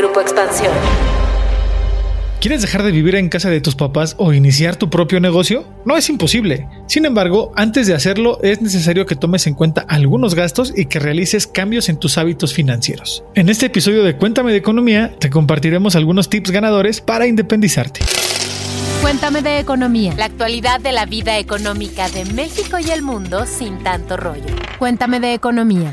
[0.00, 0.72] Grupo Expansión.
[2.40, 5.66] ¿Quieres dejar de vivir en casa de tus papás o iniciar tu propio negocio?
[5.84, 6.66] No es imposible.
[6.86, 11.00] Sin embargo, antes de hacerlo es necesario que tomes en cuenta algunos gastos y que
[11.00, 13.24] realices cambios en tus hábitos financieros.
[13.34, 18.00] En este episodio de Cuéntame de Economía te compartiremos algunos tips ganadores para independizarte.
[19.02, 23.82] Cuéntame de Economía, la actualidad de la vida económica de México y el mundo sin
[23.82, 24.46] tanto rollo.
[24.78, 25.92] Cuéntame de Economía.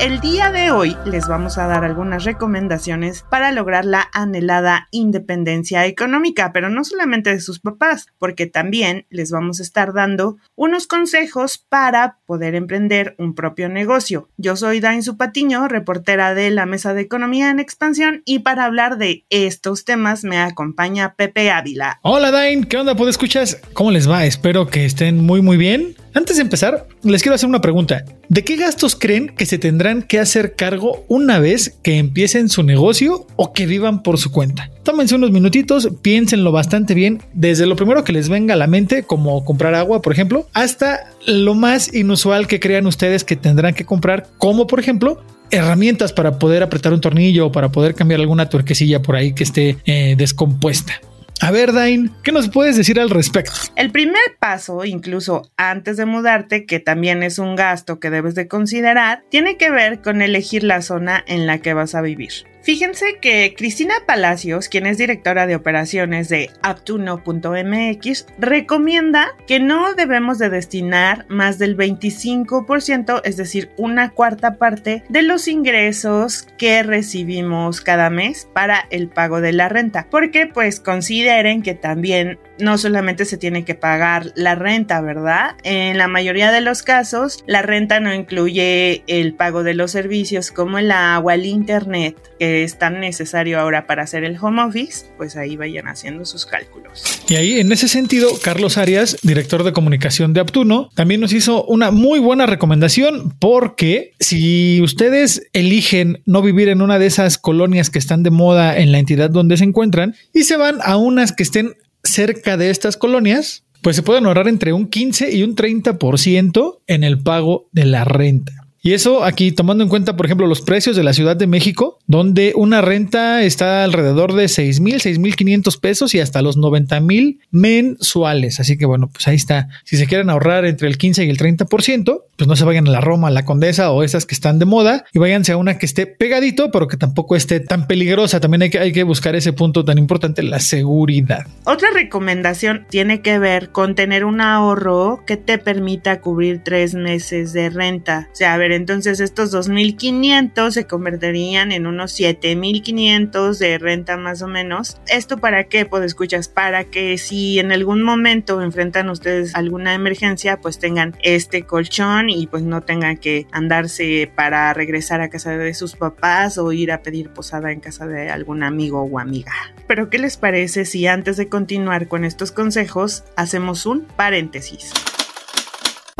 [0.00, 5.86] El día de hoy les vamos a dar algunas recomendaciones para lograr la anhelada independencia
[5.86, 10.86] económica, pero no solamente de sus papás, porque también les vamos a estar dando unos
[10.86, 14.28] consejos para poder emprender un propio negocio.
[14.36, 18.98] Yo soy Dain Zupatiño, reportera de la Mesa de Economía en Expansión, y para hablar
[18.98, 22.00] de estos temas me acompaña Pepe Ávila.
[22.02, 22.96] Hola Dain, ¿qué onda?
[22.96, 23.60] ¿Puedo escuchas?
[23.72, 24.24] ¿Cómo les va?
[24.26, 25.94] Espero que estén muy muy bien.
[26.14, 28.04] Antes de empezar, les quiero hacer una pregunta.
[28.28, 32.62] ¿De qué gastos creen que se tendrán que hacer cargo una vez que empiecen su
[32.62, 34.70] negocio o que vivan por su cuenta?
[34.82, 39.04] Tómense unos minutitos, piénsenlo bastante bien, desde lo primero que les venga a la mente,
[39.04, 43.86] como comprar agua, por ejemplo, hasta lo más inusual que crean ustedes que tendrán que
[43.86, 48.48] comprar, como por ejemplo herramientas para poder apretar un tornillo o para poder cambiar alguna
[48.48, 51.00] tuerquecilla por ahí que esté eh, descompuesta.
[51.42, 53.50] A ver, Dain, ¿qué nos puedes decir al respecto?
[53.74, 58.46] El primer paso, incluso antes de mudarte, que también es un gasto que debes de
[58.46, 62.51] considerar, tiene que ver con elegir la zona en la que vas a vivir.
[62.62, 70.38] Fíjense que Cristina Palacios, quien es directora de operaciones de aptuno.mx, recomienda que no debemos
[70.38, 77.80] de destinar más del 25%, es decir, una cuarta parte de los ingresos que recibimos
[77.80, 83.24] cada mes para el pago de la renta, porque pues consideren que también no solamente
[83.24, 85.56] se tiene que pagar la renta, ¿verdad?
[85.62, 90.50] En la mayoría de los casos, la renta no incluye el pago de los servicios
[90.50, 95.06] como el agua, el internet, que es tan necesario ahora para hacer el home office,
[95.16, 97.22] pues ahí vayan haciendo sus cálculos.
[97.28, 101.64] Y ahí, en ese sentido, Carlos Arias, director de comunicación de Aptuno, también nos hizo
[101.64, 107.90] una muy buena recomendación porque si ustedes eligen no vivir en una de esas colonias
[107.90, 111.32] que están de moda en la entidad donde se encuentran y se van a unas
[111.32, 111.74] que estén
[112.04, 117.04] cerca de estas colonias, pues se pueden ahorrar entre un 15 y un 30% en
[117.04, 118.52] el pago de la renta.
[118.80, 121.98] Y eso aquí tomando en cuenta, por ejemplo, los precios de la Ciudad de México,
[122.12, 126.58] donde una renta está alrededor de 6 mil, 6 mil 500 pesos y hasta los
[126.58, 128.60] 90 mil mensuales.
[128.60, 129.68] Así que bueno, pues ahí está.
[129.84, 132.90] Si se quieren ahorrar entre el 15 y el 30%, pues no se vayan a
[132.90, 135.78] la Roma, a la Condesa o esas que están de moda y váyanse a una
[135.78, 138.40] que esté pegadito, pero que tampoco esté tan peligrosa.
[138.40, 141.46] También hay que, hay que buscar ese punto tan importante, la seguridad.
[141.64, 147.54] Otra recomendación tiene que ver con tener un ahorro que te permita cubrir tres meses
[147.54, 148.28] de renta.
[148.32, 154.42] O sea, a ver, entonces estos 2.500 se convertirían en unos 7.500 de renta más
[154.42, 154.98] o menos.
[155.08, 155.86] ¿Esto para qué?
[155.86, 161.64] Pues escuchas, para que si en algún momento enfrentan ustedes alguna emergencia, pues tengan este
[161.64, 166.72] colchón y pues no tengan que andarse para regresar a casa de sus papás o
[166.72, 169.52] ir a pedir posada en casa de algún amigo o amiga.
[169.86, 174.92] Pero ¿qué les parece si antes de continuar con estos consejos hacemos un paréntesis?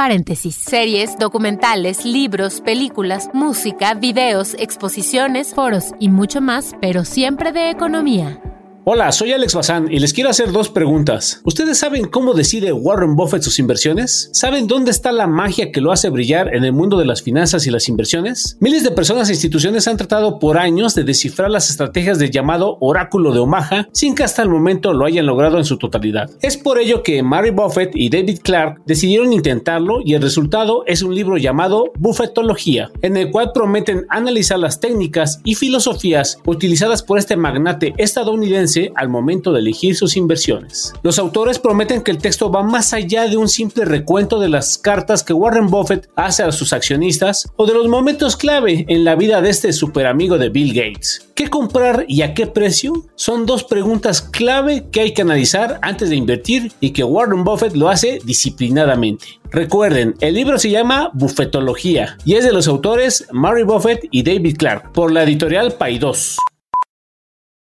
[0.02, 0.56] Paréntesis.
[0.56, 8.40] Series, documentales, libros, películas, música, videos, exposiciones, foros y mucho más, pero siempre de economía.
[8.84, 11.40] Hola, soy Alex Bazán y les quiero hacer dos preguntas.
[11.44, 14.28] ¿Ustedes saben cómo decide Warren Buffett sus inversiones?
[14.32, 17.64] ¿Saben dónde está la magia que lo hace brillar en el mundo de las finanzas
[17.64, 18.56] y las inversiones?
[18.58, 22.76] Miles de personas e instituciones han tratado por años de descifrar las estrategias del llamado
[22.80, 26.28] oráculo de Omaha sin que hasta el momento lo hayan logrado en su totalidad.
[26.40, 31.02] Es por ello que Mary Buffett y David Clark decidieron intentarlo y el resultado es
[31.02, 37.18] un libro llamado Buffettología, en el cual prometen analizar las técnicas y filosofías utilizadas por
[37.18, 40.92] este magnate estadounidense al momento de elegir sus inversiones.
[41.02, 44.78] Los autores prometen que el texto va más allá de un simple recuento de las
[44.78, 49.14] cartas que Warren Buffett hace a sus accionistas o de los momentos clave en la
[49.14, 51.28] vida de este super amigo de Bill Gates.
[51.34, 52.92] ¿Qué comprar y a qué precio?
[53.14, 57.74] Son dos preguntas clave que hay que analizar antes de invertir y que Warren Buffett
[57.74, 59.26] lo hace disciplinadamente.
[59.50, 64.56] Recuerden, el libro se llama Buffetología y es de los autores Mary Buffett y David
[64.56, 66.36] Clark por la editorial Paidós.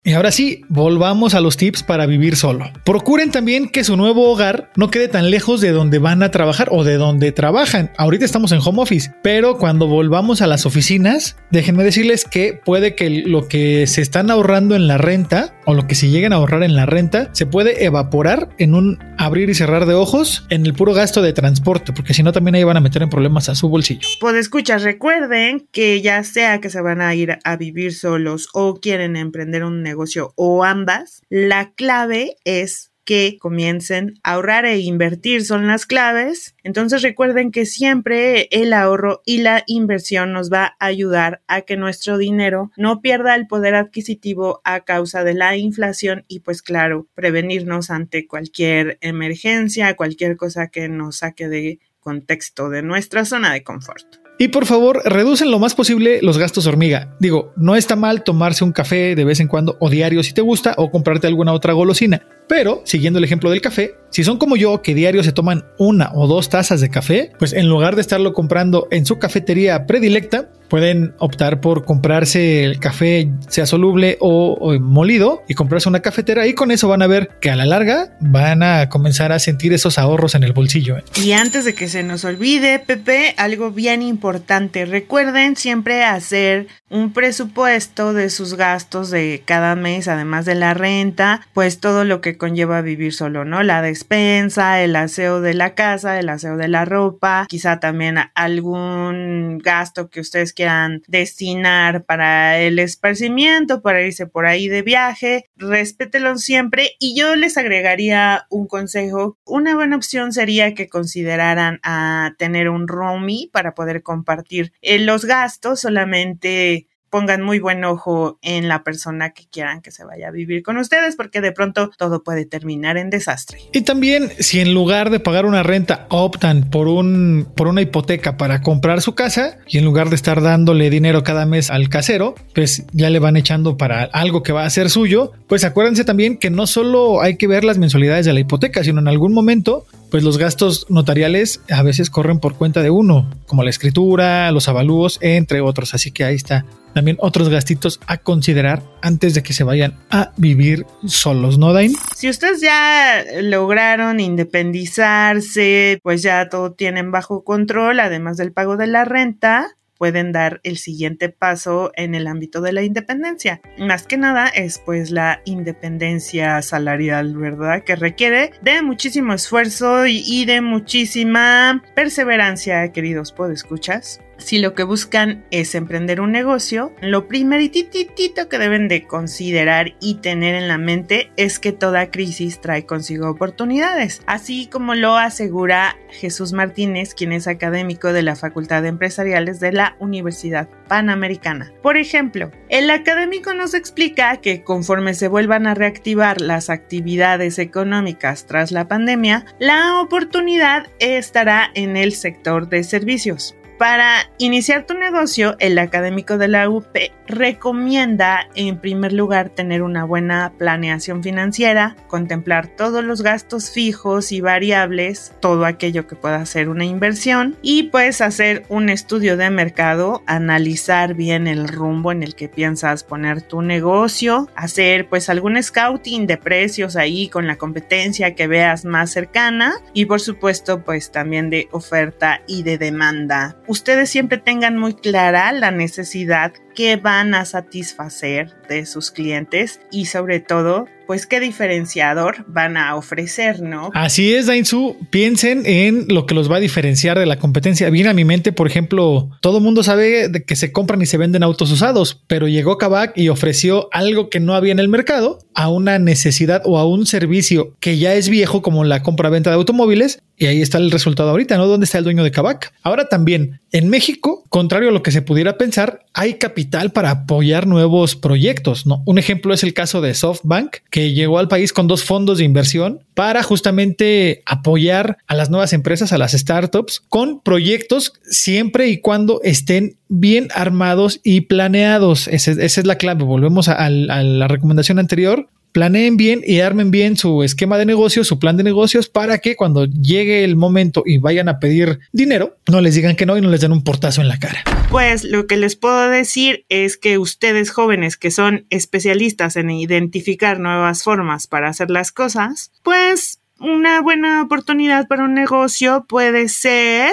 [0.06, 2.70] Y ahora sí, volvamos a los tips para vivir solo.
[2.84, 6.68] Procuren también que su nuevo hogar no quede tan lejos de donde van a trabajar
[6.72, 7.90] o de donde trabajan.
[7.96, 12.94] Ahorita estamos en home office, pero cuando volvamos a las oficinas, déjenme decirles que puede
[12.94, 16.36] que lo que se están ahorrando en la renta o lo que se lleguen a
[16.36, 20.66] ahorrar en la renta se puede evaporar en un abrir y cerrar de ojos en
[20.66, 23.48] el puro gasto de transporte, porque si no también ahí van a meter en problemas
[23.48, 24.06] a su bolsillo.
[24.20, 28.74] Pues escuchas, recuerden que ya sea que se van a ir a vivir solos o
[28.74, 29.93] quieren emprender un negocio
[30.36, 36.56] o ambas, la clave es que comiencen a ahorrar e invertir son las claves.
[36.62, 41.76] Entonces recuerden que siempre el ahorro y la inversión nos va a ayudar a que
[41.76, 47.06] nuestro dinero no pierda el poder adquisitivo a causa de la inflación y pues claro,
[47.14, 53.62] prevenirnos ante cualquier emergencia, cualquier cosa que nos saque de contexto de nuestra zona de
[53.62, 54.23] confort.
[54.36, 57.14] Y por favor, reducen lo más posible los gastos hormiga.
[57.20, 60.40] Digo, no está mal tomarse un café de vez en cuando o diario si te
[60.40, 62.26] gusta o comprarte alguna otra golosina.
[62.48, 66.12] Pero, siguiendo el ejemplo del café, si son como yo que diario se toman una
[66.14, 70.50] o dos tazas de café, pues en lugar de estarlo comprando en su cafetería predilecta,
[70.68, 76.54] pueden optar por comprarse el café, sea soluble o, molido, y comprarse una cafetera y
[76.54, 79.98] con eso van a ver que a la larga van a comenzar a sentir esos
[79.98, 80.98] ahorros en el bolsillo.
[80.98, 81.04] ¿eh?
[81.22, 87.12] Y antes de que se nos olvide, Pepe, algo bien importante, recuerden siempre hacer un
[87.12, 92.36] presupuesto de sus gastos de cada mes, además de la renta, pues todo lo que
[92.36, 93.62] conlleva vivir solo, ¿no?
[93.62, 100.08] La el aseo de la casa, el aseo de la ropa, quizá también algún gasto
[100.08, 106.90] que ustedes quieran destinar para el esparcimiento, para irse por ahí de viaje, respételo siempre
[107.00, 109.36] y yo les agregaría un consejo.
[109.44, 115.24] Una buena opción sería que consideraran a tener un roomie para poder compartir eh, los
[115.24, 120.30] gastos, solamente pongan muy buen ojo en la persona que quieran que se vaya a
[120.32, 123.60] vivir con ustedes, porque de pronto todo puede terminar en desastre.
[123.72, 128.36] Y también, si en lugar de pagar una renta optan por un por una hipoteca
[128.36, 132.34] para comprar su casa y en lugar de estar dándole dinero cada mes al casero,
[132.52, 136.36] pues ya le van echando para algo que va a ser suyo, pues acuérdense también
[136.36, 139.86] que no solo hay que ver las mensualidades de la hipoteca, sino en algún momento
[140.14, 144.68] pues los gastos notariales a veces corren por cuenta de uno, como la escritura, los
[144.68, 145.92] avalúos, entre otros.
[145.92, 146.64] Así que ahí está
[146.94, 151.96] también otros gastitos a considerar antes de que se vayan a vivir solos, ¿no, Dain?
[152.14, 158.86] Si ustedes ya lograron independizarse, pues ya todo tienen bajo control, además del pago de
[158.86, 163.60] la renta, pueden dar el siguiente paso en el ámbito de la independencia.
[163.78, 167.82] Más que nada es pues la independencia salarial, ¿verdad?
[167.84, 174.20] Que requiere de muchísimo esfuerzo y, de muchísima perseverancia, queridos podescuchas.
[174.38, 180.16] Si lo que buscan es emprender un negocio, lo primerititito que deben de considerar y
[180.16, 185.96] tener en la mente es que toda crisis trae consigo oportunidades, así como lo asegura
[186.10, 191.72] Jesús Martínez, quien es académico de la Facultad de Empresariales de la Universidad Panamericana.
[191.82, 198.46] Por ejemplo, el académico nos explica que conforme se vuelvan a reactivar las actividades económicas
[198.46, 203.56] tras la pandemia, la oportunidad estará en el sector de servicios.
[203.78, 210.04] Para iniciar tu negocio, el académico de la UP recomienda en primer lugar tener una
[210.04, 216.68] buena planeación financiera, contemplar todos los gastos fijos y variables, todo aquello que pueda ser
[216.68, 222.34] una inversión y pues hacer un estudio de mercado, analizar bien el rumbo en el
[222.34, 228.34] que piensas poner tu negocio, hacer pues algún scouting de precios ahí con la competencia
[228.34, 234.08] que veas más cercana y por supuesto pues también de oferta y de demanda ustedes
[234.08, 240.40] siempre tengan muy clara la necesidad que van a satisfacer de sus clientes y sobre
[240.40, 243.90] todo pues qué diferenciador van a ofrecer, ¿no?
[243.94, 244.96] Así es, Dainzu.
[245.10, 247.90] Piensen en lo que los va a diferenciar de la competencia.
[247.90, 251.18] Viene a mi mente, por ejemplo, todo mundo sabe de que se compran y se
[251.18, 255.40] venden autos usados, pero llegó Kavak y ofreció algo que no había en el mercado
[255.54, 259.56] a una necesidad o a un servicio que ya es viejo como la compra-venta de
[259.56, 260.20] automóviles.
[260.36, 261.66] Y ahí está el resultado ahorita, ¿no?
[261.66, 262.72] ¿Dónde está el dueño de Kavak?
[262.82, 267.66] Ahora también, en México, contrario a lo que se pudiera pensar, hay capital para apoyar
[267.66, 269.02] nuevos proyectos, ¿no?
[269.06, 272.44] Un ejemplo es el caso de SoftBank, que llegó al país con dos fondos de
[272.44, 278.98] inversión para justamente apoyar a las nuevas empresas, a las startups, con proyectos siempre y
[278.98, 282.28] cuando estén bien armados y planeados.
[282.28, 283.24] Esa, es la clave.
[283.24, 288.38] Volvemos a, la recomendación anterior planeen bien y armen bien su esquema de negocios, su
[288.38, 292.80] plan de negocios para que cuando llegue el momento y vayan a pedir dinero, no
[292.80, 294.62] les digan que no y no les den un portazo en la cara.
[294.88, 300.60] Pues lo que les puedo decir es que ustedes jóvenes que son especialistas en identificar
[300.60, 307.12] nuevas formas para hacer las cosas, pues una buena oportunidad para un negocio puede ser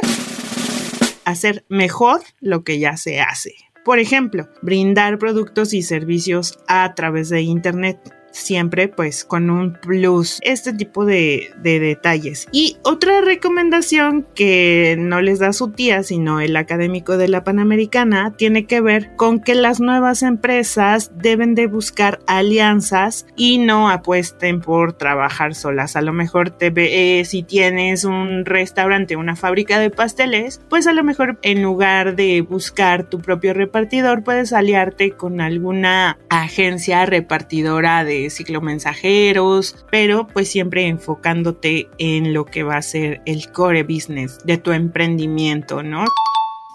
[1.25, 3.55] hacer mejor lo que ya se hace.
[3.83, 10.39] Por ejemplo, brindar productos y servicios a través de Internet siempre pues con un plus
[10.41, 12.47] este tipo de, detalles.
[12.51, 18.33] Y otra recomendación que no les da su tía sino el académico de la Panamericana
[18.35, 24.61] tiene que ver con que las nuevas empresas deben de buscar alianzas y no apuesten
[24.61, 25.95] por trabajar solas.
[25.95, 30.87] A lo mejor te ve, eh, si tienes un restaurante una fábrica de pasteles pues
[30.87, 37.05] a lo mejor en lugar de buscar tu propio repartidor puedes aliarte con alguna agencia
[37.05, 43.83] repartidora de ciclomensajeros, pero pues siempre enfocándote en lo que va a ser el core
[43.83, 46.05] business de tu emprendimiento, ¿no?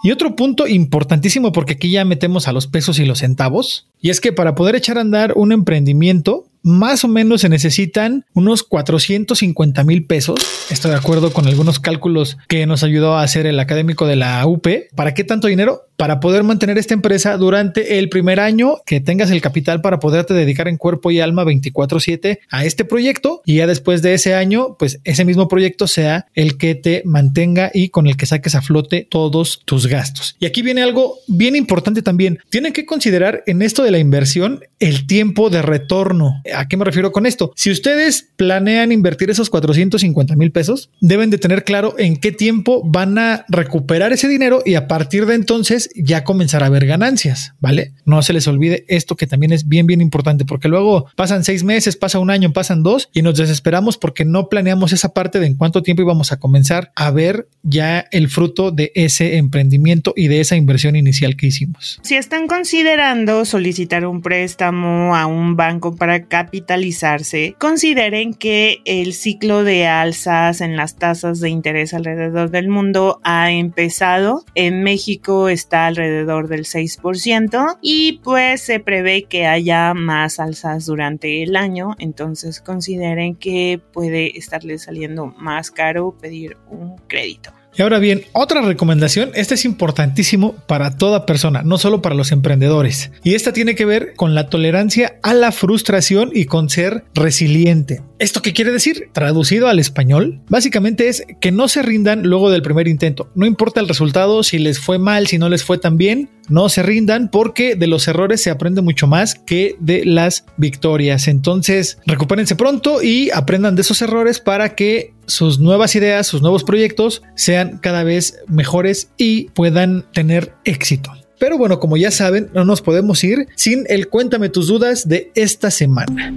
[0.03, 4.11] Y otro punto importantísimo, porque aquí ya metemos a los pesos y los centavos, y
[4.11, 8.61] es que para poder echar a andar un emprendimiento, más o menos se necesitan unos
[8.63, 10.39] 450 mil pesos.
[10.69, 14.45] Estoy de acuerdo con algunos cálculos que nos ayudó a hacer el académico de la
[14.45, 14.67] UP.
[14.95, 15.86] ¿Para qué tanto dinero?
[15.97, 20.35] Para poder mantener esta empresa durante el primer año, que tengas el capital para poderte
[20.35, 24.75] dedicar en cuerpo y alma 24/7 a este proyecto y ya después de ese año,
[24.77, 28.61] pues ese mismo proyecto sea el que te mantenga y con el que saques a
[28.61, 30.35] flote todos tus gastos.
[30.39, 32.37] Y aquí viene algo bien importante también.
[32.49, 36.43] Tienen que considerar en esto de la inversión el tiempo de retorno.
[36.55, 37.51] ¿A qué me refiero con esto?
[37.55, 42.83] Si ustedes planean invertir esos 450 mil pesos, deben de tener claro en qué tiempo
[42.85, 47.53] van a recuperar ese dinero y a partir de entonces ya comenzar a ver ganancias,
[47.59, 47.93] ¿vale?
[48.05, 51.63] No se les olvide esto que también es bien, bien importante porque luego pasan seis
[51.63, 55.47] meses, pasa un año, pasan dos y nos desesperamos porque no planeamos esa parte de
[55.47, 60.27] en cuánto tiempo íbamos a comenzar a ver ya el fruto de ese emprendimiento y
[60.27, 61.99] de esa inversión inicial que hicimos.
[62.03, 69.63] Si están considerando solicitar un préstamo a un banco para capitalizarse, consideren que el ciclo
[69.63, 74.43] de alzas en las tasas de interés alrededor del mundo ha empezado.
[74.55, 81.43] En México está alrededor del 6% y pues se prevé que haya más alzas durante
[81.43, 87.56] el año, entonces consideren que puede estarles saliendo más caro pedir un crédito.
[87.77, 92.31] Y ahora bien, otra recomendación, este es importantísimo para toda persona, no solo para los
[92.31, 93.11] emprendedores.
[93.23, 98.01] Y esta tiene que ver con la tolerancia a la frustración y con ser resiliente.
[98.17, 99.09] ¿Esto qué quiere decir?
[99.13, 103.29] Traducido al español, básicamente es que no se rindan luego del primer intento.
[103.35, 106.69] No importa el resultado, si les fue mal, si no les fue tan bien, no
[106.69, 111.27] se rindan porque de los errores se aprende mucho más que de las victorias.
[111.27, 116.63] Entonces, recupérense pronto y aprendan de esos errores para que sus nuevas ideas, sus nuevos
[116.63, 121.11] proyectos sean cada vez mejores y puedan tener éxito.
[121.39, 125.31] Pero bueno, como ya saben, no nos podemos ir sin el cuéntame tus dudas de
[125.35, 126.33] esta semana.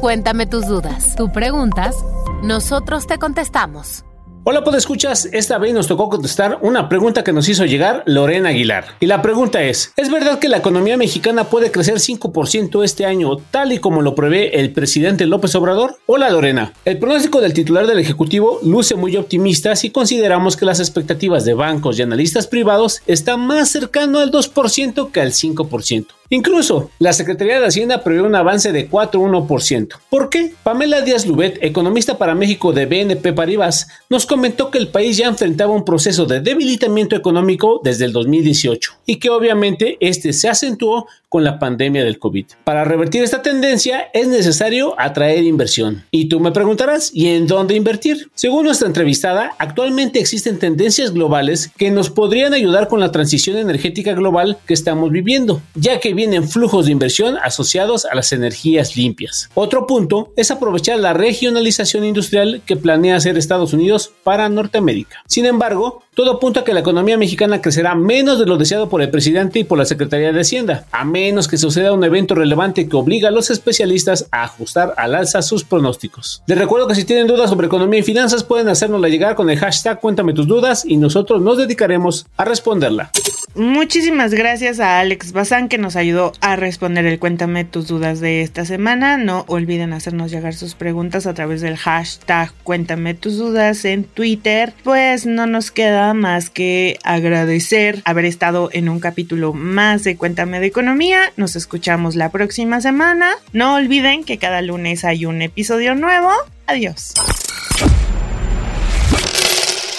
[0.00, 1.14] Cuéntame tus dudas.
[1.16, 1.94] Tú preguntas,
[2.42, 4.04] nosotros te contestamos.
[4.44, 5.28] Hola, pues escuchas.
[5.30, 8.86] Esta vez nos tocó contestar una pregunta que nos hizo llegar Lorena Aguilar.
[8.98, 13.36] Y la pregunta es: ¿Es verdad que la economía mexicana puede crecer 5% este año,
[13.36, 15.96] tal y como lo prevé el presidente López Obrador?
[16.06, 16.72] Hola, Lorena.
[16.84, 21.54] El pronóstico del titular del Ejecutivo luce muy optimista si consideramos que las expectativas de
[21.54, 26.06] bancos y analistas privados están más cercano al 2% que al 5%.
[26.32, 29.98] Incluso, la Secretaría de Hacienda prevé un avance de 4,1%.
[30.08, 30.54] ¿Por qué?
[30.62, 35.26] Pamela Díaz Lubet, economista para México de BNP Paribas, nos comentó que el país ya
[35.26, 41.06] enfrentaba un proceso de debilitamiento económico desde el 2018 y que obviamente este se acentuó
[41.32, 42.44] con la pandemia del COVID.
[42.62, 46.04] Para revertir esta tendencia es necesario atraer inversión.
[46.10, 48.30] Y tú me preguntarás, ¿y en dónde invertir?
[48.34, 54.12] Según nuestra entrevistada, actualmente existen tendencias globales que nos podrían ayudar con la transición energética
[54.12, 59.48] global que estamos viviendo, ya que vienen flujos de inversión asociados a las energías limpias.
[59.54, 65.22] Otro punto es aprovechar la regionalización industrial que planea hacer Estados Unidos para Norteamérica.
[65.26, 69.00] Sin embargo, todo apunta a que la economía mexicana crecerá menos de lo deseado por
[69.00, 72.86] el presidente y por la Secretaría de Hacienda, a menos que suceda un evento relevante
[72.86, 76.42] que obliga a los especialistas a ajustar al alza sus pronósticos.
[76.46, 79.58] Les recuerdo que si tienen dudas sobre economía y finanzas pueden hacérnosla llegar con el
[79.58, 83.10] hashtag Cuéntame tus dudas y nosotros nos dedicaremos a responderla.
[83.54, 88.40] Muchísimas gracias a Alex Bazán que nos ayudó a responder el cuéntame tus dudas de
[88.40, 89.18] esta semana.
[89.18, 94.72] No olviden hacernos llegar sus preguntas a través del hashtag cuéntame tus dudas en Twitter.
[94.84, 100.60] Pues no nos queda más que agradecer haber estado en un capítulo más de Cuéntame
[100.60, 101.32] de Economía.
[101.36, 103.32] Nos escuchamos la próxima semana.
[103.52, 106.30] No olviden que cada lunes hay un episodio nuevo.
[106.66, 107.14] Adiós.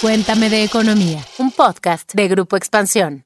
[0.02, 3.26] Cuéntame de Economía, un podcast de Grupo Expansión.